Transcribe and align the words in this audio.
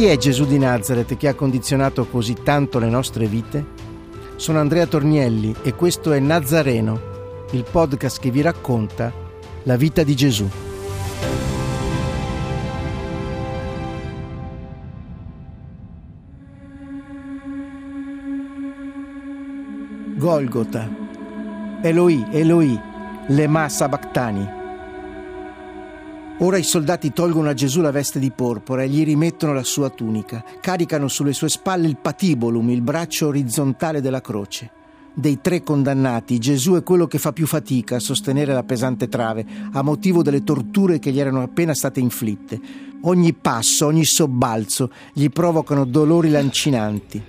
Chi 0.00 0.06
è 0.06 0.16
Gesù 0.16 0.46
di 0.46 0.56
Nazareth 0.56 1.18
che 1.18 1.28
ha 1.28 1.34
condizionato 1.34 2.06
così 2.06 2.32
tanto 2.42 2.78
le 2.78 2.88
nostre 2.88 3.26
vite? 3.26 3.62
Sono 4.36 4.58
Andrea 4.58 4.86
Tornielli 4.86 5.54
e 5.60 5.74
questo 5.74 6.12
è 6.12 6.18
Nazareno, 6.18 7.44
il 7.50 7.66
podcast 7.70 8.18
che 8.18 8.30
vi 8.30 8.40
racconta 8.40 9.12
la 9.64 9.76
vita 9.76 10.02
di 10.02 10.16
Gesù. 10.16 10.48
Golgota. 20.16 20.88
Eloi, 21.82 22.26
Eloi, 22.30 22.80
lema 23.26 23.68
sabachthani. 23.68 24.59
Ora 26.42 26.56
i 26.56 26.62
soldati 26.62 27.12
tolgono 27.12 27.50
a 27.50 27.54
Gesù 27.54 27.82
la 27.82 27.90
veste 27.90 28.18
di 28.18 28.30
porpora 28.30 28.82
e 28.82 28.88
gli 28.88 29.04
rimettono 29.04 29.52
la 29.52 29.62
sua 29.62 29.90
tunica. 29.90 30.42
Caricano 30.60 31.06
sulle 31.06 31.34
sue 31.34 31.50
spalle 31.50 31.86
il 31.86 31.98
patibolum, 31.98 32.70
il 32.70 32.80
braccio 32.80 33.26
orizzontale 33.26 34.00
della 34.00 34.22
croce 34.22 34.70
dei 35.12 35.40
tre 35.40 35.62
condannati, 35.62 36.38
Gesù 36.38 36.74
è 36.74 36.82
quello 36.82 37.06
che 37.06 37.18
fa 37.18 37.32
più 37.32 37.46
fatica 37.46 37.96
a 37.96 38.00
sostenere 38.00 38.54
la 38.54 38.62
pesante 38.62 39.08
trave, 39.08 39.44
a 39.72 39.82
motivo 39.82 40.22
delle 40.22 40.44
torture 40.44 40.98
che 40.98 41.10
gli 41.10 41.20
erano 41.20 41.42
appena 41.42 41.74
state 41.74 42.00
inflitte. 42.00 42.58
Ogni 43.02 43.34
passo, 43.34 43.86
ogni 43.86 44.04
sobbalzo 44.04 44.90
gli 45.12 45.28
provocano 45.28 45.84
dolori 45.84 46.30
lancinanti. 46.30 47.22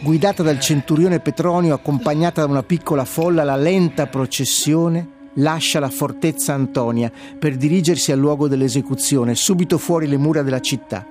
Guidata 0.00 0.42
dal 0.42 0.58
centurione 0.58 1.20
Petronio, 1.20 1.74
accompagnata 1.74 2.40
da 2.40 2.50
una 2.50 2.62
piccola 2.62 3.04
folla, 3.04 3.44
la 3.44 3.56
lenta 3.56 4.06
processione 4.06 5.16
lascia 5.38 5.80
la 5.80 5.90
fortezza 5.90 6.54
Antonia 6.54 7.10
per 7.38 7.56
dirigersi 7.56 8.12
al 8.12 8.18
luogo 8.18 8.48
dell'esecuzione, 8.48 9.34
subito 9.34 9.78
fuori 9.78 10.06
le 10.06 10.16
mura 10.16 10.42
della 10.42 10.60
città. 10.60 11.04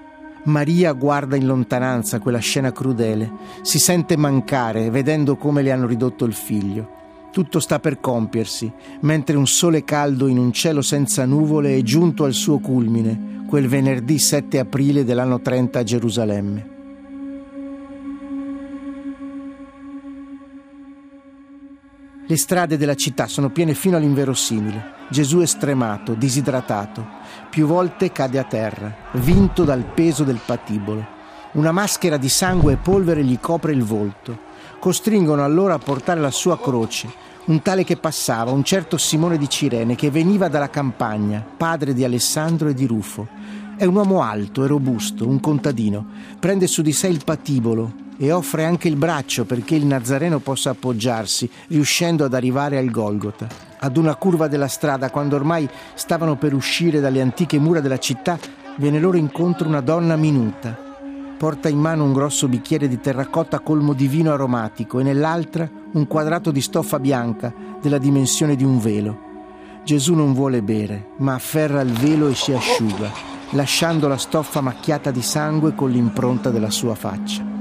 Maria 0.44 0.94
guarda 0.94 1.36
in 1.36 1.46
lontananza 1.46 2.20
quella 2.20 2.38
scena 2.40 2.72
crudele, 2.72 3.30
si 3.62 3.80
sente 3.80 4.16
mancare 4.16 4.90
vedendo 4.90 5.36
come 5.36 5.62
le 5.62 5.72
hanno 5.72 5.88
ridotto 5.88 6.24
il 6.24 6.34
figlio. 6.34 6.96
Tutto 7.32 7.60
sta 7.60 7.80
per 7.80 8.00
compiersi, 8.00 8.72
mentre 9.02 9.36
un 9.36 9.46
sole 9.46 9.84
caldo 9.84 10.28
in 10.28 10.38
un 10.38 10.54
cielo 10.54 10.82
senza 10.82 11.26
nuvole 11.26 11.76
è 11.76 11.82
giunto 11.82 12.24
al 12.24 12.34
suo 12.34 12.60
culmine, 12.60 13.44
quel 13.48 13.68
venerdì 13.68 14.18
7 14.18 14.58
aprile 14.58 15.04
dell'anno 15.04 15.42
30 15.42 15.80
a 15.80 15.84
Gerusalemme. 15.84 16.77
Le 22.30 22.36
strade 22.36 22.76
della 22.76 22.96
città 22.96 23.28
sono 23.28 23.50
piene 23.50 23.74
fino 23.74 23.96
all'inverosimile. 23.96 24.96
Gesù 25.10 25.40
è 25.40 25.46
stremato, 25.46 26.14
disidratato. 26.14 27.08
Più 27.50 27.66
volte 27.66 28.12
cade 28.12 28.38
a 28.38 28.44
terra, 28.44 28.94
vinto 29.14 29.64
dal 29.64 29.86
peso 29.86 30.26
del 30.26 30.42
patibolo. 30.46 31.06
Una 31.54 31.72
maschera 31.72 32.18
di 32.18 32.28
sangue 32.28 32.74
e 32.74 32.78
polvere 32.78 33.24
gli 33.24 33.40
copre 33.40 33.72
il 33.72 33.84
volto. 33.84 34.38
Costringono 34.78 35.42
allora 35.42 35.76
a 35.76 35.80
portare 35.80 36.20
la 36.20 36.30
sua 36.30 36.60
croce, 36.60 37.10
un 37.46 37.62
tale 37.62 37.86
che 37.86 37.96
passava, 37.96 38.52
un 38.52 38.66
certo 38.66 38.98
Simone 38.98 39.38
di 39.38 39.48
Cirene, 39.48 39.96
che 39.96 40.12
veniva 40.12 40.50
dalla 40.50 40.70
campagna, 40.70 41.42
padre 41.56 41.94
di 41.94 42.04
Alessandro 42.04 42.68
e 42.68 42.74
di 42.74 42.86
Rufo. 42.86 43.26
È 43.78 43.86
un 43.86 43.96
uomo 43.96 44.22
alto 44.22 44.66
e 44.66 44.68
robusto, 44.68 45.26
un 45.26 45.40
contadino. 45.40 46.06
Prende 46.40 46.68
su 46.68 46.82
di 46.82 46.92
sé 46.92 47.08
il 47.08 47.24
patibolo, 47.24 48.06
e 48.18 48.32
offre 48.32 48.66
anche 48.66 48.88
il 48.88 48.96
braccio 48.96 49.46
perché 49.46 49.76
il 49.76 49.86
Nazareno 49.86 50.40
possa 50.40 50.72
appoggiarsi, 50.72 51.50
riuscendo 51.68 52.26
ad 52.26 52.34
arrivare 52.34 52.78
al 52.78 52.90
Golgota. 52.90 53.48
Ad 53.80 53.96
una 53.96 54.16
curva 54.16 54.48
della 54.48 54.68
strada, 54.68 55.12
quando 55.12 55.36
ormai 55.36 55.70
stavano 55.94 56.36
per 56.36 56.54
uscire 56.54 57.00
dalle 57.00 57.22
antiche 57.22 57.60
mura 57.60 57.80
della 57.80 58.00
città, 58.00 58.38
viene 58.78 59.00
loro 59.00 59.18
incontro 59.18 59.68
una 59.68 59.82
donna 59.82 60.16
minuta. 60.16 60.86
Porta 61.38 61.70
in 61.70 61.78
mano 61.78 62.04
un 62.04 62.14
grosso 62.14 62.48
bicchiere 62.48 62.88
di 62.88 63.00
terracotta 63.00 63.60
colmo 63.60 63.94
di 63.94 64.08
vino 64.08 64.34
aromatico 64.34 65.00
e 65.00 65.04
nell'altra 65.04 65.70
un 65.92 66.08
quadrato 66.08 66.50
di 66.50 66.62
stoffa 66.62 67.00
bianca 67.00 67.54
della 67.80 68.00
dimensione 68.00 68.56
di 68.56 68.64
un 68.64 68.80
velo. 68.80 69.26
Gesù 69.84 70.16
non 70.16 70.34
vuole 70.34 70.64
bere, 70.64 71.10
ma 71.18 71.36
afferra 71.36 71.82
il 71.82 71.94
velo 71.94 72.28
e 72.28 72.36
si 72.36 72.52
asciuga, 72.54 73.12
lasciando 73.52 74.08
la 74.08 74.18
stoffa 74.18 74.62
macchiata 74.62 75.12
di 75.12 75.22
sangue 75.22 75.76
con 75.76 75.92
l'impronta 75.92 76.50
della 76.50 76.72
sua 76.72 76.96
faccia. 76.96 77.57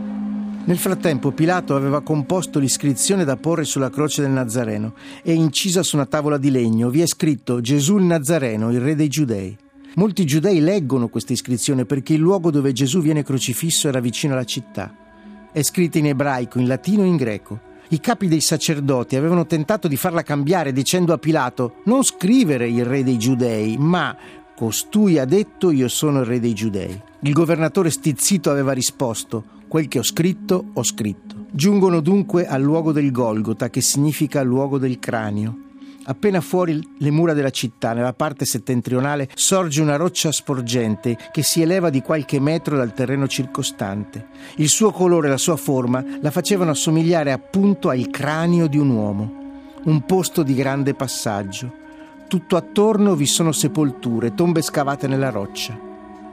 Nel 0.67 0.79
frattempo 0.79 1.31
Pilato 1.31 1.77
aveva 1.77 2.03
composto 2.03 2.59
l'iscrizione 2.59 3.25
da 3.25 3.37
porre 3.37 3.63
sulla 3.63 3.89
croce 3.89 4.23
del 4.23 4.33
Nazareno 4.33 4.95
e 5.23 5.33
incisa 5.33 5.85
su 5.85 5.95
una 5.95 6.07
tavola 6.07 6.39
di 6.39 6.51
legno 6.51 6.91
vi 6.91 7.03
è 7.03 7.07
scritto 7.07 7.61
Gesù 7.61 7.99
il 7.99 8.05
Nazareno, 8.05 8.73
il 8.73 8.81
re 8.81 8.97
dei 8.97 9.07
giudei. 9.07 9.57
Molti 9.95 10.25
giudei 10.25 10.59
leggono 10.59 11.07
questa 11.07 11.33
iscrizione 11.33 11.85
perché 11.85 12.15
il 12.15 12.19
luogo 12.19 12.51
dove 12.51 12.73
Gesù 12.73 13.01
viene 13.01 13.23
crocifisso 13.23 13.87
era 13.87 14.01
vicino 14.01 14.33
alla 14.33 14.43
città. 14.43 14.93
È 15.53 15.63
scritta 15.63 15.99
in 15.99 16.07
ebraico, 16.07 16.59
in 16.59 16.67
latino 16.67 17.05
e 17.05 17.07
in 17.07 17.17
greco. 17.17 17.61
I 17.91 18.01
capi 18.01 18.27
dei 18.27 18.41
sacerdoti 18.41 19.15
avevano 19.15 19.47
tentato 19.47 19.87
di 19.87 19.97
farla 19.97 20.25
cambiare 20.25 20.73
dicendo 20.73 21.13
a 21.13 21.19
Pilato 21.19 21.77
non 21.85 22.03
scrivere 22.03 22.69
il 22.69 22.85
re 22.85 23.05
dei 23.05 23.19
giudei, 23.19 23.77
ma 23.79 24.17
costui 24.57 25.21
ha 25.21 25.27
detto 25.27 25.71
io 25.71 25.87
sono 25.87 26.23
il 26.23 26.27
re 26.27 26.41
dei 26.41 26.55
giudei. 26.55 27.01
Il 27.21 27.33
governatore 27.33 27.91
stizzito 27.91 28.51
aveva 28.51 28.73
risposto 28.73 29.55
Quel 29.69 29.89
che 29.89 29.99
ho 29.99 30.05
scritto, 30.05 30.67
ho 30.75 30.83
scritto. 30.85 31.47
Giungono 31.51 32.01
dunque 32.01 32.47
al 32.47 32.63
luogo 32.63 32.93
del 32.93 33.11
Golgota, 33.11 33.69
che 33.69 33.81
significa 33.81 34.43
luogo 34.43 34.79
del 34.79 34.99
cranio. 34.99 35.65
Appena 36.09 36.41
fuori 36.41 36.81
le 36.99 37.11
mura 37.11 37.33
della 37.33 37.51
città, 37.51 37.93
nella 37.93 38.13
parte 38.13 38.45
settentrionale, 38.45 39.29
sorge 39.35 39.83
una 39.83 39.97
roccia 39.97 40.31
sporgente 40.31 41.19
che 41.33 41.43
si 41.43 41.63
eleva 41.63 41.91
di 41.91 42.01
qualche 42.01 42.39
metro 42.39 42.77
dal 42.77 42.95
terreno 42.95 43.27
circostante. 43.27 44.29
Il 44.57 44.69
suo 44.69 44.93
colore 44.93 45.27
e 45.27 45.31
la 45.31 45.37
sua 45.37 45.57
forma 45.57 46.05
la 46.21 46.31
facevano 46.31 46.71
assomigliare 46.71 47.33
appunto 47.33 47.89
al 47.89 48.09
cranio 48.09 48.69
di 48.69 48.79
un 48.79 48.91
uomo. 48.91 49.45
Un 49.83 50.05
posto 50.07 50.45
di 50.45 50.55
grande 50.55 50.95
passaggio. 50.95 51.73
Tutto 52.29 52.55
attorno 52.55 53.17
vi 53.17 53.27
sono 53.27 53.51
sepolture, 53.51 54.35
tombe 54.35 54.63
scavate 54.63 55.09
nella 55.09 55.31
roccia. 55.31 55.86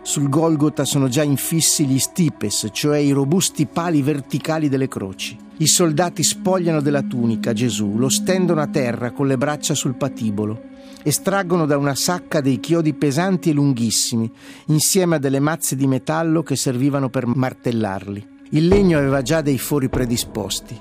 Sul 0.05 0.27
Golgota 0.27 0.83
sono 0.83 1.07
già 1.07 1.23
infissi 1.23 1.85
gli 1.85 1.97
stipes, 1.97 2.67
cioè 2.73 2.97
i 2.97 3.11
robusti 3.11 3.65
pali 3.65 4.01
verticali 4.01 4.67
delle 4.67 4.89
croci. 4.89 5.37
I 5.57 5.65
soldati 5.65 6.23
spogliano 6.23 6.81
della 6.81 7.03
tunica 7.03 7.53
Gesù, 7.53 7.97
lo 7.97 8.09
stendono 8.09 8.59
a 8.59 8.67
terra 8.67 9.11
con 9.11 9.27
le 9.27 9.37
braccia 9.37 9.73
sul 9.73 9.95
patibolo, 9.95 10.61
estraggono 11.03 11.65
da 11.65 11.77
una 11.77 11.95
sacca 11.95 12.41
dei 12.41 12.59
chiodi 12.59 12.93
pesanti 12.93 13.49
e 13.49 13.53
lunghissimi, 13.53 14.29
insieme 14.67 15.15
a 15.15 15.19
delle 15.19 15.39
mazze 15.39 15.77
di 15.77 15.87
metallo 15.87 16.43
che 16.43 16.57
servivano 16.57 17.09
per 17.09 17.25
martellarli. 17.25 18.27
Il 18.49 18.67
legno 18.67 18.97
aveva 18.97 19.21
già 19.21 19.39
dei 19.39 19.57
fori 19.57 19.87
predisposti, 19.87 20.77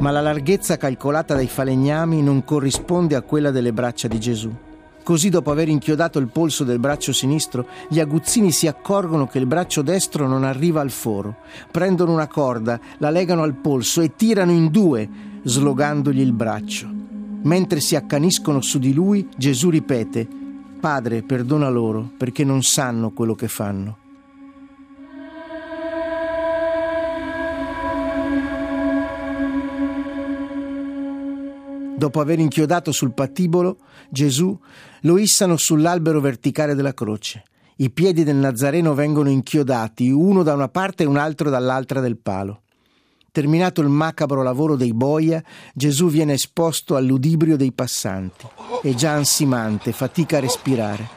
ma 0.00 0.10
la 0.10 0.20
larghezza 0.20 0.76
calcolata 0.76 1.34
dai 1.34 1.46
falegnami 1.46 2.20
non 2.20 2.42
corrisponde 2.42 3.14
a 3.14 3.22
quella 3.22 3.52
delle 3.52 3.72
braccia 3.72 4.08
di 4.08 4.18
Gesù. 4.18 4.52
Così 5.04 5.28
dopo 5.28 5.50
aver 5.50 5.68
inchiodato 5.68 6.18
il 6.18 6.28
polso 6.28 6.64
del 6.64 6.78
braccio 6.78 7.12
sinistro, 7.12 7.66
gli 7.90 8.00
aguzzini 8.00 8.50
si 8.50 8.66
accorgono 8.66 9.26
che 9.26 9.38
il 9.38 9.44
braccio 9.44 9.82
destro 9.82 10.26
non 10.26 10.44
arriva 10.44 10.80
al 10.80 10.90
foro. 10.90 11.36
Prendono 11.70 12.14
una 12.14 12.26
corda, 12.26 12.80
la 12.96 13.10
legano 13.10 13.42
al 13.42 13.52
polso 13.52 14.00
e 14.00 14.16
tirano 14.16 14.52
in 14.52 14.70
due, 14.70 15.06
slogandogli 15.42 16.20
il 16.20 16.32
braccio. 16.32 16.88
Mentre 17.42 17.80
si 17.80 17.96
accaniscono 17.96 18.62
su 18.62 18.78
di 18.78 18.94
lui, 18.94 19.28
Gesù 19.36 19.68
ripete, 19.68 20.26
Padre, 20.80 21.22
perdona 21.22 21.68
loro, 21.68 22.10
perché 22.16 22.42
non 22.42 22.62
sanno 22.62 23.10
quello 23.10 23.34
che 23.34 23.48
fanno. 23.48 24.03
Dopo 32.04 32.20
aver 32.20 32.38
inchiodato 32.38 32.92
sul 32.92 33.14
patibolo, 33.14 33.78
Gesù 34.10 34.54
lo 35.00 35.16
issano 35.16 35.56
sull'albero 35.56 36.20
verticale 36.20 36.74
della 36.74 36.92
croce. 36.92 37.44
I 37.76 37.88
piedi 37.88 38.24
del 38.24 38.36
Nazareno 38.36 38.92
vengono 38.92 39.30
inchiodati, 39.30 40.10
uno 40.10 40.42
da 40.42 40.52
una 40.52 40.68
parte 40.68 41.04
e 41.04 41.06
un 41.06 41.16
altro 41.16 41.48
dall'altra 41.48 42.00
del 42.00 42.18
palo. 42.18 42.60
Terminato 43.32 43.80
il 43.80 43.88
macabro 43.88 44.42
lavoro 44.42 44.76
dei 44.76 44.92
boia, 44.92 45.42
Gesù 45.72 46.10
viene 46.10 46.34
esposto 46.34 46.94
all'udibrio 46.94 47.56
dei 47.56 47.72
passanti. 47.72 48.46
È 48.82 48.92
già 48.92 49.12
ansimante, 49.12 49.92
fatica 49.92 50.36
a 50.36 50.40
respirare. 50.40 51.08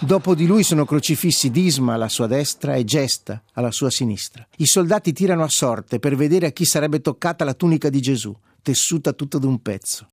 Dopo 0.00 0.34
di 0.34 0.46
lui 0.46 0.64
sono 0.64 0.84
crocifissi 0.84 1.52
Disma 1.52 1.94
alla 1.94 2.08
sua 2.08 2.26
destra 2.26 2.74
e 2.74 2.82
Gesta 2.82 3.40
alla 3.52 3.70
sua 3.70 3.90
sinistra. 3.90 4.44
I 4.56 4.66
soldati 4.66 5.12
tirano 5.12 5.44
a 5.44 5.48
sorte 5.48 6.00
per 6.00 6.16
vedere 6.16 6.46
a 6.46 6.50
chi 6.50 6.64
sarebbe 6.64 7.00
toccata 7.00 7.44
la 7.44 7.54
tunica 7.54 7.88
di 7.88 8.00
Gesù, 8.00 8.36
tessuta 8.62 9.12
tutta 9.12 9.38
d'un 9.38 9.62
pezzo. 9.62 10.08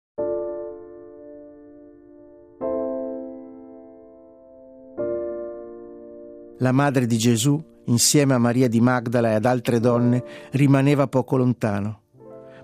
La 6.62 6.72
madre 6.72 7.08
di 7.08 7.18
Gesù, 7.18 7.60
insieme 7.86 8.36
a 8.36 8.38
Maria 8.38 8.68
di 8.70 8.80
Magdala 8.80 9.32
e 9.32 9.34
ad 9.34 9.46
altre 9.46 9.80
donne, 9.80 10.24
rimaneva 10.52 11.08
poco 11.08 11.36
lontano. 11.36 12.02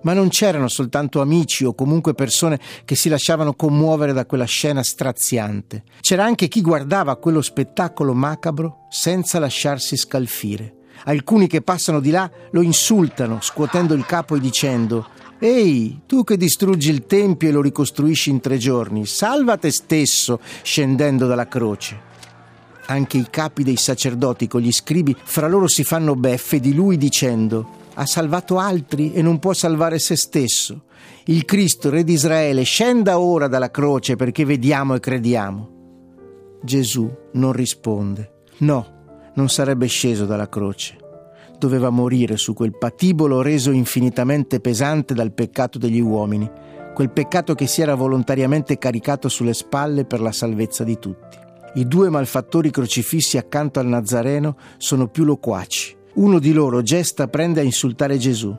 Ma 0.04 0.14
non 0.14 0.30
c'erano 0.30 0.68
soltanto 0.68 1.20
amici 1.20 1.66
o 1.66 1.74
comunque 1.74 2.14
persone 2.14 2.60
che 2.86 2.94
si 2.94 3.10
lasciavano 3.10 3.56
commuovere 3.56 4.14
da 4.14 4.28
quella 4.28 4.46
scena 4.46 4.84
straziante. 4.84 5.84
C'era 6.00 6.24
anche 6.24 6.48
chi 6.48 6.62
guardava 6.62 7.16
quello 7.16 7.42
spettacolo 7.42 8.14
macabro 8.14 8.86
senza 8.92 9.40
lasciarsi 9.40 9.98
scalfire. 9.98 10.76
Alcuni 11.06 11.48
che 11.48 11.64
passano 11.64 12.00
di 12.00 12.12
là 12.12 12.30
lo 12.52 12.62
insultano, 12.62 13.40
scuotendo 13.42 13.96
il 13.96 14.06
capo 14.06 14.36
e 14.36 14.40
dicendo 14.40 15.08
Ehi, 15.40 16.02
tu 16.06 16.24
che 16.24 16.38
distruggi 16.38 16.92
il 16.92 17.08
Tempio 17.08 17.50
e 17.50 17.52
lo 17.52 17.62
ricostruisci 17.62 18.30
in 18.30 18.42
tre 18.42 18.58
giorni, 18.58 19.08
salva 19.08 19.58
te 19.58 19.72
stesso 19.72 20.40
scendendo 20.62 21.26
dalla 21.26 21.48
croce. 21.48 22.07
Anche 22.88 23.18
i 23.18 23.28
capi 23.30 23.64
dei 23.64 23.76
sacerdoti 23.76 24.48
con 24.48 24.62
gli 24.62 24.72
scribi 24.72 25.16
fra 25.22 25.48
loro 25.48 25.68
si 25.68 25.84
fanno 25.84 26.16
beffe 26.16 26.60
di 26.60 26.74
lui 26.74 26.98
dicendo 26.98 27.86
ha 28.00 28.06
salvato 28.06 28.60
altri 28.60 29.14
e 29.14 29.22
non 29.22 29.40
può 29.40 29.54
salvare 29.54 29.98
se 29.98 30.16
stesso. 30.16 30.84
Il 31.26 31.46
Cristo, 31.46 31.90
Re 31.90 32.04
di 32.04 32.14
Israele, 32.14 32.64
scenda 32.64 33.20
ora 33.20 33.48
dalla 33.48 33.72
croce 33.72 34.16
perché 34.16 34.46
vediamo 34.46 34.94
e 34.94 35.00
crediamo. 35.00 35.70
Gesù 36.62 37.12
non 37.34 37.52
risponde. 37.54 38.44
No, 38.60 39.32
non 39.34 39.50
sarebbe 39.50 39.88
sceso 39.88 40.26
dalla 40.26 40.48
croce. 40.48 40.96
Doveva 41.58 41.90
morire 41.90 42.38
su 42.38 42.54
quel 42.54 42.78
patibolo 42.78 43.42
reso 43.42 43.72
infinitamente 43.72 44.60
pesante 44.60 45.16
dal 45.16 45.34
peccato 45.34 45.80
degli 45.80 46.00
uomini, 46.00 46.50
quel 46.94 47.10
peccato 47.10 47.56
che 47.56 47.66
si 47.66 47.82
era 47.82 47.96
volontariamente 47.96 48.78
caricato 48.78 49.28
sulle 49.28 49.56
spalle 49.56 50.06
per 50.06 50.22
la 50.22 50.32
salvezza 50.32 50.84
di 50.84 51.00
tutti. 51.00 51.46
I 51.76 51.88
due 51.88 52.10
malfattori 52.10 52.72
crocifissi 52.72 53.38
accanto 53.38 53.80
al 53.80 53.88
Nazareno 53.88 54.58
sono 54.78 55.08
più 55.08 55.24
loquaci 55.24 55.98
uno 56.18 56.40
di 56.40 56.52
loro 56.52 56.82
gesta 56.82 57.28
prende 57.28 57.60
a 57.60 57.64
insultare 57.64 58.18
Gesù. 58.18 58.56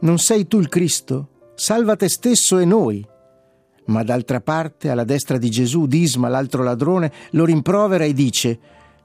Non 0.00 0.18
sei 0.18 0.46
tu 0.46 0.58
il 0.58 0.68
Cristo? 0.68 1.28
Salva 1.54 1.96
te 1.96 2.08
stesso 2.08 2.58
e 2.58 2.64
noi. 2.64 3.06
Ma 3.86 4.02
d'altra 4.02 4.40
parte, 4.40 4.88
alla 4.88 5.04
destra 5.04 5.36
di 5.36 5.50
Gesù, 5.50 5.86
Disma, 5.86 6.28
l'altro 6.28 6.62
ladrone, 6.62 7.12
lo 7.32 7.44
rimprovera 7.44 8.04
e 8.04 8.14
dice: 8.14 8.58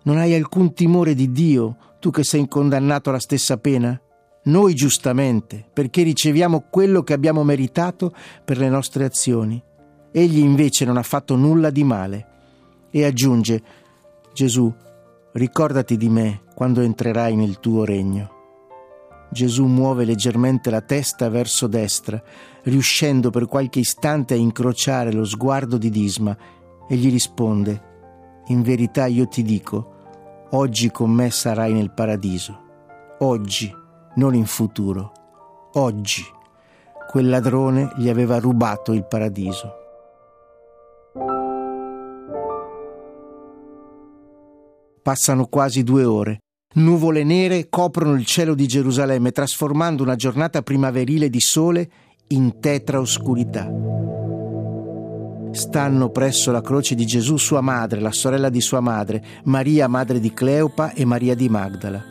Non 0.04 0.18
hai 0.18 0.34
alcun 0.34 0.74
timore 0.74 1.14
di 1.14 1.32
Dio, 1.32 1.76
tu 2.00 2.10
che 2.10 2.24
sei 2.24 2.48
condannato 2.48 3.10
alla 3.10 3.20
stessa 3.20 3.58
pena? 3.58 4.00
Noi 4.46 4.74
giustamente, 4.74 5.66
perché 5.72 6.02
riceviamo 6.04 6.68
quello 6.70 7.04
che 7.04 7.12
abbiamo 7.12 7.44
meritato 7.44 8.14
per 8.46 8.58
le 8.58 8.70
nostre 8.70 9.04
azioni. 9.04 9.62
Egli 10.12 10.40
invece 10.40 10.86
non 10.86 10.96
ha 10.96 11.04
fatto 11.04 11.36
nulla 11.36 11.70
di 11.70 11.84
male. 11.84 12.29
E 12.92 13.06
aggiunge: 13.06 13.62
Gesù, 14.34 14.74
ricordati 15.34 15.98
di 15.98 16.10
me 16.10 16.42
quando 16.56 16.82
entrerai 16.82 17.36
nel 17.36 17.60
tuo 17.60 17.86
regno. 17.86 18.38
Gesù 19.32 19.66
muove 19.66 20.06
leggermente 20.06 20.72
la 20.72 20.82
testa 20.82 21.30
verso 21.30 21.68
destra, 21.68 22.22
riuscendo 22.64 23.30
per 23.30 23.46
qualche 23.46 23.80
istante 23.80 24.34
a 24.34 24.38
incrociare 24.38 25.12
lo 25.12 25.24
sguardo 25.24 25.78
di 25.78 25.90
Disma, 25.90 26.36
e 26.88 26.96
gli 26.96 27.12
risponde, 27.12 27.88
In 28.48 28.64
verità 28.64 29.06
io 29.06 29.28
ti 29.28 29.44
dico, 29.44 30.48
oggi 30.52 30.90
con 30.90 31.12
me 31.12 31.30
sarai 31.30 31.74
nel 31.74 31.92
paradiso. 31.92 32.68
Oggi, 33.20 33.72
non 34.16 34.34
in 34.34 34.46
futuro. 34.46 35.12
Oggi. 35.74 36.24
Quel 37.08 37.30
ladrone 37.30 37.92
gli 37.98 38.10
aveva 38.10 38.40
rubato 38.40 38.94
il 38.94 39.06
paradiso. 39.06 39.79
Passano 45.02 45.46
quasi 45.46 45.84
due 45.84 46.04
ore 46.04 46.40
Nuvole 46.72 47.24
nere 47.24 47.68
coprono 47.68 48.14
il 48.14 48.28
cielo 48.28 48.54
di 48.54 48.68
Gerusalemme, 48.68 49.32
trasformando 49.32 50.04
una 50.04 50.16
giornata 50.16 50.62
primaverile 50.62 51.28
di 51.28 51.40
sole 51.40 51.90
in 52.28 52.60
tetra 52.60 53.00
oscurità. 53.00 53.68
Stanno 55.52 56.10
presso 56.12 56.52
la 56.52 56.62
croce 56.62 56.94
di 56.94 57.08
Gesù 57.08 57.38
sua 57.38 57.62
madre, 57.62 58.00
la 58.00 58.12
sorella 58.12 58.50
di 58.50 58.62
sua 58.62 58.82
madre, 58.82 59.24
Maria 59.46 59.88
madre 59.88 60.20
di 60.20 60.32
Cleopa 60.32 60.94
e 60.94 61.06
Maria 61.06 61.34
di 61.34 61.50
Magdala. 61.50 62.04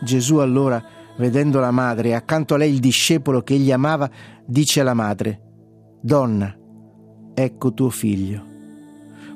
Gesù 0.00 0.36
allora, 0.36 0.80
vedendo 1.16 1.58
la 1.58 1.72
madre 1.72 2.10
e 2.10 2.14
accanto 2.14 2.54
a 2.54 2.58
lei 2.58 2.72
il 2.72 2.78
discepolo 2.78 3.42
che 3.42 3.54
egli 3.54 3.72
amava, 3.72 4.08
dice 4.46 4.78
alla 4.78 4.94
madre, 4.94 5.40
Donna, 6.00 6.56
ecco 7.34 7.74
tuo 7.74 7.90
figlio. 7.90 8.46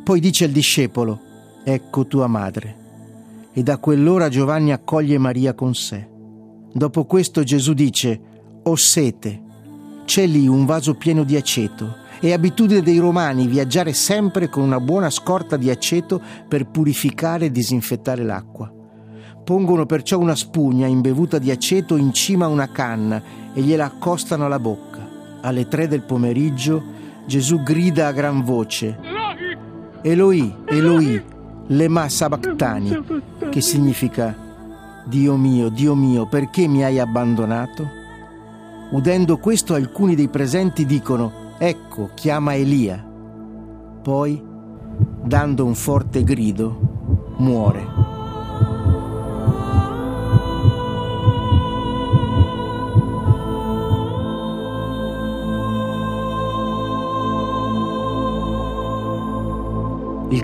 Poi 0.05 0.21
dice 0.21 0.45
al 0.45 0.53
discepolo, 0.53 1.26
ecco 1.69 2.07
tua 2.07 2.29
madre 2.29 2.77
e 3.53 3.61
da 3.65 3.79
quell'ora 3.79 4.29
Giovanni 4.29 4.71
accoglie 4.71 5.19
Maria 5.19 5.53
con 5.53 5.75
sé. 5.75 6.09
Dopo 6.73 7.07
questo 7.07 7.43
Gesù 7.43 7.73
dice, 7.73 8.21
ho 8.63 8.77
sete, 8.77 9.43
c'è 10.05 10.27
lì 10.27 10.47
un 10.47 10.65
vaso 10.65 10.95
pieno 10.95 11.25
di 11.25 11.35
aceto. 11.35 12.05
È 12.21 12.31
abitudine 12.31 12.83
dei 12.83 12.99
romani 12.99 13.49
viaggiare 13.49 13.95
sempre 13.95 14.49
con 14.49 14.63
una 14.63 14.79
buona 14.79 15.11
scorta 15.11 15.57
di 15.57 15.69
aceto 15.69 16.23
per 16.47 16.69
purificare 16.69 17.47
e 17.47 17.51
disinfettare 17.51 18.23
l'acqua. 18.23 18.73
Pongono 19.43 19.87
perciò 19.87 20.21
una 20.21 20.37
spugna 20.37 20.87
imbevuta 20.87 21.39
di 21.39 21.51
aceto 21.51 21.97
in 21.97 22.13
cima 22.13 22.45
a 22.45 22.49
una 22.49 22.71
canna 22.71 23.21
e 23.53 23.61
gliela 23.61 23.87
accostano 23.87 24.45
alla 24.45 24.61
bocca. 24.61 25.05
Alle 25.41 25.67
tre 25.67 25.89
del 25.89 26.03
pomeriggio 26.03 26.81
Gesù 27.27 27.61
grida 27.65 28.07
a 28.07 28.13
gran 28.13 28.45
voce: 28.45 28.99
Eloi, 30.03 30.55
Eloi, 30.67 31.35
lema 31.69 32.09
sabachthani, 32.09 33.05
che 33.51 33.61
significa 33.61 34.37
Dio 35.05 35.37
mio, 35.37 35.69
Dio 35.69 35.95
mio, 35.95 36.27
perché 36.27 36.67
mi 36.67 36.85
hai 36.85 36.99
abbandonato? 36.99 37.89
Udendo 38.91 39.39
questo 39.39 39.75
alcuni 39.75 40.15
dei 40.15 40.29
presenti 40.29 40.87
dicono, 40.87 41.55
ecco, 41.59 42.11
chiama 42.15 42.55
Elia. 42.55 43.05
Poi, 44.03 44.43
dando 45.23 45.65
un 45.65 45.75
forte 45.75 46.23
grido, 46.23 47.35
muore. 47.39 48.06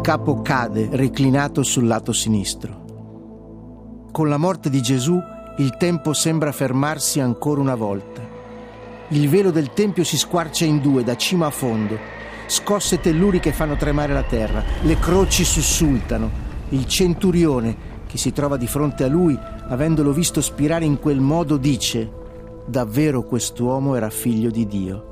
Capo 0.03 0.43
cade 0.43 0.89
reclinato 0.91 1.63
sul 1.63 1.87
lato 1.87 2.13
sinistro. 2.13 4.09
Con 4.11 4.29
la 4.29 4.37
morte 4.37 4.69
di 4.69 4.83
Gesù 4.83 5.17
il 5.59 5.77
tempo 5.77 6.13
sembra 6.13 6.51
fermarsi 6.51 7.21
ancora 7.21 7.61
una 7.61 7.77
volta. 7.77 8.21
Il 9.11 9.29
velo 9.29 9.53
del 9.53 9.73
Tempio 9.73 10.03
si 10.03 10.19
squarcia 10.19 10.65
in 10.65 10.81
due 10.81 11.05
da 11.05 11.17
cima 11.17 11.47
a 11.47 11.51
fondo, 11.51 11.97
scosse 12.47 13.01
telluri 13.01 13.39
che 13.39 13.53
fanno 13.53 13.77
tremare 13.77 14.13
la 14.13 14.25
terra, 14.25 14.65
le 14.83 14.97
croci 14.97 15.45
sussultano. 15.45 16.29
Il 16.71 16.87
centurione, 16.89 17.77
che 18.09 18.19
si 18.19 18.33
trova 18.33 18.57
di 18.57 18.67
fronte 18.67 19.05
a 19.05 19.09
lui, 19.09 19.39
avendolo 19.69 20.11
visto 20.11 20.41
spirare 20.41 20.85
in 20.85 20.99
quel 20.99 21.21
modo, 21.21 21.57
dice, 21.57 22.11
davvero 22.67 23.23
quest'uomo 23.23 23.95
era 23.95 24.11
figlio 24.11 24.51
di 24.51 24.67
Dio. 24.67 25.12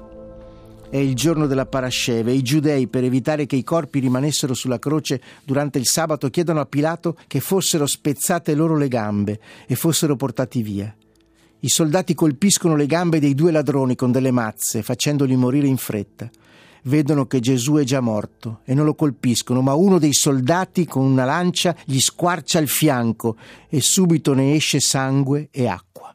È 0.90 0.96
il 0.96 1.14
giorno 1.14 1.46
della 1.46 1.66
Parasceve 1.66 2.32
i 2.32 2.42
giudei, 2.42 2.88
per 2.88 3.04
evitare 3.04 3.46
che 3.46 3.54
i 3.54 3.62
corpi 3.62 4.00
rimanessero 4.00 4.54
sulla 4.54 4.80
croce 4.80 5.20
durante 5.44 5.78
il 5.78 5.86
sabato, 5.86 6.28
chiedono 6.30 6.58
a 6.58 6.66
Pilato 6.66 7.16
che 7.28 7.38
fossero 7.38 7.86
spezzate 7.86 8.56
loro 8.56 8.76
le 8.76 8.88
gambe 8.88 9.38
e 9.68 9.76
fossero 9.76 10.16
portati 10.16 10.62
via. 10.62 10.92
I 11.60 11.68
soldati 11.68 12.12
colpiscono 12.14 12.74
le 12.74 12.86
gambe 12.86 13.20
dei 13.20 13.36
due 13.36 13.52
ladroni 13.52 13.94
con 13.94 14.10
delle 14.10 14.32
mazze, 14.32 14.82
facendoli 14.82 15.36
morire 15.36 15.68
in 15.68 15.76
fretta. 15.76 16.28
Vedono 16.82 17.26
che 17.26 17.38
Gesù 17.38 17.74
è 17.74 17.84
già 17.84 18.00
morto 18.00 18.62
e 18.64 18.74
non 18.74 18.84
lo 18.84 18.96
colpiscono, 18.96 19.60
ma 19.60 19.74
uno 19.74 20.00
dei 20.00 20.12
soldati 20.12 20.86
con 20.86 21.04
una 21.04 21.24
lancia 21.24 21.76
gli 21.84 22.00
squarcia 22.00 22.58
il 22.58 22.68
fianco 22.68 23.36
e 23.68 23.80
subito 23.80 24.34
ne 24.34 24.54
esce 24.54 24.80
sangue 24.80 25.50
e 25.52 25.68
acqua. 25.68 26.12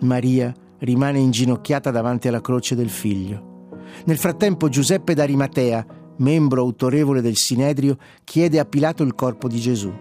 Maria 0.00 0.54
rimane 0.78 1.18
inginocchiata 1.18 1.90
davanti 1.90 2.28
alla 2.28 2.40
croce 2.40 2.74
del 2.74 2.88
figlio. 2.88 3.72
Nel 4.04 4.18
frattempo 4.18 4.68
Giuseppe 4.68 5.14
d'Arimatea, 5.14 5.86
membro 6.18 6.60
autorevole 6.60 7.20
del 7.20 7.36
Sinedrio, 7.36 7.96
chiede 8.22 8.58
a 8.58 8.64
Pilato 8.64 9.02
il 9.02 9.14
corpo 9.14 9.48
di 9.48 9.58
Gesù. 9.58 9.92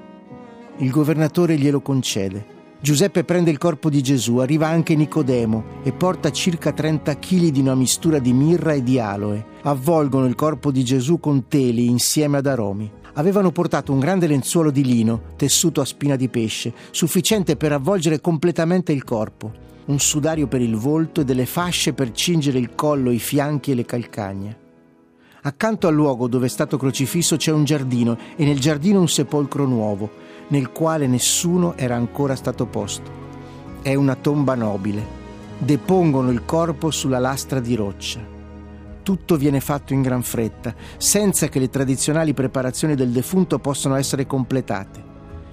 Il 0.78 0.92
governatore 0.92 1.58
glielo 1.58 1.82
concede. 1.82 2.56
Giuseppe 2.80 3.24
prende 3.24 3.50
il 3.50 3.58
corpo 3.58 3.90
di 3.90 4.04
Gesù, 4.04 4.38
arriva 4.38 4.68
anche 4.68 4.96
Nicodemo 4.96 5.82
e 5.82 5.92
porta 5.94 6.30
circa 6.30 6.72
30 6.72 7.18
kg 7.18 7.48
di 7.48 7.60
una 7.60 7.74
mistura 7.74 8.20
di 8.20 8.34
mirra 8.34 8.74
e 8.74 8.84
di 8.84 9.00
aloe. 9.00 9.44
Avvolgono 9.64 10.28
il 10.28 10.36
corpo 10.36 10.70
di 10.70 10.84
Gesù 10.84 11.20
con 11.20 11.48
teli 11.48 11.88
insieme 11.88 12.38
ad 12.38 12.46
aromi. 12.46 12.90
Avevano 13.14 13.52
portato 13.52 13.92
un 13.92 14.00
grande 14.00 14.28
lenzuolo 14.28 14.70
di 14.70 14.84
lino, 14.84 15.22
tessuto 15.38 15.82
a 15.82 15.86
spina 15.86 16.16
di 16.16 16.30
pesce, 16.30 16.72
sufficiente 16.92 17.56
per 17.56 17.72
avvolgere 17.72 18.22
completamente 18.22 18.92
il 18.92 19.04
corpo, 19.04 19.52
un 19.88 20.00
sudario 20.00 20.48
per 20.48 20.62
il 20.62 20.76
volto 20.76 21.22
e 21.22 21.26
delle 21.26 21.46
fasce 21.46 21.94
per 21.94 22.12
cingere 22.12 22.60
il 22.60 22.76
collo, 22.76 23.12
i 23.12 23.20
fianchi 23.20 23.72
e 23.72 23.76
le 23.76 23.86
calcagne. 23.86 24.58
Accanto 25.44 25.88
al 25.88 25.94
luogo 25.94 26.28
dove 26.28 26.48
è 26.48 26.50
stato 26.50 26.78
crocifisso 26.78 27.38
c'è 27.38 27.52
un 27.52 27.64
giardino 27.64 28.18
e 28.36 28.44
nel 28.44 28.60
giardino 28.60 29.00
un 29.00 29.08
sepolcro 29.08 29.66
nuovo, 29.66 30.10
nel 30.50 30.72
quale 30.72 31.08
nessuno 31.08 31.78
era 31.78 31.96
ancora 31.96 32.36
stato 32.36 32.66
posto. 32.66 33.26
È 33.82 33.94
una 33.96 34.16
tomba 34.16 34.56
nobile. 34.56 35.16
Depongono 35.58 36.32
il 36.32 36.44
corpo 36.44 36.92
sulla 36.92 37.20
lastra 37.20 37.62
di 37.62 37.76
roccia. 37.76 38.20
Tutto 39.04 39.38
viene 39.38 39.62
fatto 39.62 39.94
in 39.94 40.02
gran 40.02 40.22
fretta, 40.22 40.76
senza 40.98 41.48
che 41.48 41.60
le 41.60 41.70
tradizionali 41.70 42.34
preparazioni 42.34 42.94
del 42.94 43.12
defunto 43.12 43.58
possano 43.58 43.96
essere 43.96 44.26
completate. 44.26 45.02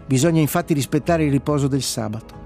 Bisogna 0.06 0.40
infatti 0.40 0.74
rispettare 0.74 1.24
il 1.24 1.30
riposo 1.30 1.68
del 1.68 1.82
sabato. 1.82 2.43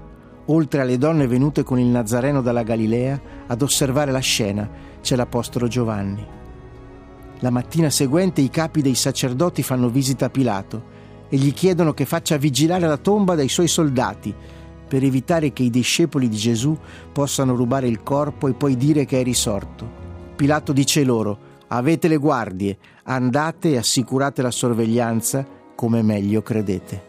Oltre 0.51 0.81
alle 0.81 0.97
donne 0.97 1.27
venute 1.27 1.63
con 1.63 1.77
il 1.79 1.85
Nazareno 1.85 2.41
dalla 2.41 2.63
Galilea, 2.63 3.21
ad 3.47 3.61
osservare 3.61 4.11
la 4.11 4.19
scena 4.19 4.67
c'è 4.99 5.15
l'Apostolo 5.15 5.67
Giovanni. 5.67 6.25
La 7.41 7.51
mattina 7.51 7.89
seguente 7.91 8.41
i 8.41 8.49
capi 8.49 8.81
dei 8.81 8.95
sacerdoti 8.95 9.61
fanno 9.61 9.89
visita 9.89 10.25
a 10.25 10.29
Pilato 10.29 10.97
e 11.29 11.37
gli 11.37 11.53
chiedono 11.53 11.93
che 11.93 12.05
faccia 12.05 12.37
vigilare 12.37 12.87
la 12.87 12.97
tomba 12.97 13.35
dai 13.35 13.47
suoi 13.47 13.67
soldati 13.67 14.33
per 14.87 15.03
evitare 15.03 15.53
che 15.53 15.61
i 15.61 15.69
discepoli 15.69 16.27
di 16.27 16.35
Gesù 16.35 16.75
possano 17.11 17.53
rubare 17.55 17.87
il 17.87 18.01
corpo 18.01 18.47
e 18.47 18.53
poi 18.53 18.75
dire 18.75 19.05
che 19.05 19.19
è 19.19 19.23
risorto. 19.23 19.87
Pilato 20.35 20.73
dice 20.73 21.03
loro, 21.03 21.37
avete 21.67 22.07
le 22.07 22.17
guardie, 22.17 22.75
andate 23.03 23.69
e 23.69 23.77
assicurate 23.77 24.41
la 24.41 24.51
sorveglianza 24.51 25.45
come 25.75 26.01
meglio 26.01 26.41
credete. 26.41 27.08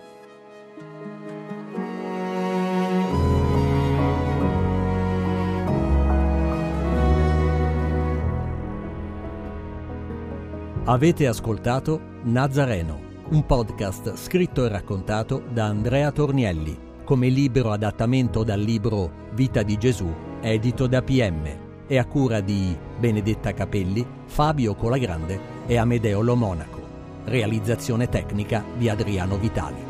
Avete 10.91 11.29
ascoltato 11.29 12.01
Nazareno, 12.25 13.01
un 13.29 13.47
podcast 13.47 14.17
scritto 14.17 14.65
e 14.65 14.69
raccontato 14.69 15.41
da 15.53 15.67
Andrea 15.67 16.11
Tornielli, 16.11 16.77
come 17.05 17.29
libero 17.29 17.71
adattamento 17.71 18.43
dal 18.43 18.59
libro 18.59 19.29
Vita 19.33 19.63
di 19.63 19.77
Gesù, 19.77 20.13
edito 20.41 20.89
da 20.89 21.01
PM, 21.01 21.47
e 21.87 21.97
a 21.97 22.05
cura 22.07 22.41
di 22.41 22.77
Benedetta 22.99 23.55
Capelli, 23.55 24.05
Fabio 24.27 24.75
Colagrande 24.75 25.39
e 25.69 25.77
Amedeo 25.77 26.23
Lo 26.23 26.35
Monaco. 26.35 26.81
Realizzazione 27.23 28.09
tecnica 28.09 28.65
di 28.77 28.89
Adriano 28.89 29.37
Vitali. 29.37 29.90